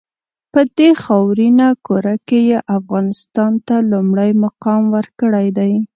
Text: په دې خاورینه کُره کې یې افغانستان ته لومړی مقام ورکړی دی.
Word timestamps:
په 0.53 0.61
دې 0.77 0.89
خاورینه 1.03 1.67
کُره 1.87 2.15
کې 2.27 2.39
یې 2.49 2.59
افغانستان 2.77 3.53
ته 3.67 3.75
لومړی 3.91 4.31
مقام 4.43 4.81
ورکړی 4.95 5.47
دی. 5.57 5.71